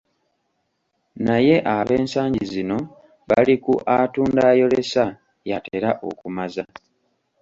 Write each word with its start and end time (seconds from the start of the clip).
Naye 1.25 1.55
ab'ensangi 1.77 2.43
zino 2.53 2.77
bali 3.29 3.55
ku, 3.63 3.73
"Atunda 3.97 4.41
ayolesa 4.51 5.03
yatera 5.49 5.89
okumaza". 6.09 6.63